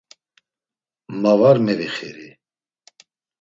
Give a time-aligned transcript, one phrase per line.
[1.21, 2.29] Ma var mevixiri.